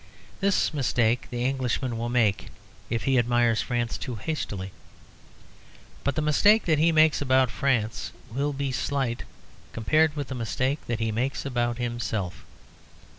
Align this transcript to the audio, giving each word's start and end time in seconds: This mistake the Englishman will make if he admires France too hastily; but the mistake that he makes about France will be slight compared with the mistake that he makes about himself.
This 0.39 0.73
mistake 0.73 1.27
the 1.29 1.45
Englishman 1.45 1.95
will 1.95 2.09
make 2.09 2.47
if 2.89 3.03
he 3.03 3.19
admires 3.19 3.61
France 3.61 3.99
too 3.99 4.15
hastily; 4.15 4.71
but 6.03 6.15
the 6.15 6.23
mistake 6.23 6.65
that 6.65 6.79
he 6.79 6.91
makes 6.91 7.21
about 7.21 7.51
France 7.51 8.11
will 8.31 8.51
be 8.51 8.71
slight 8.71 9.25
compared 9.73 10.15
with 10.15 10.29
the 10.29 10.33
mistake 10.33 10.79
that 10.87 10.97
he 10.99 11.11
makes 11.11 11.45
about 11.45 11.77
himself. 11.77 12.43